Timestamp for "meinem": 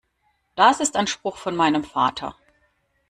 1.55-1.83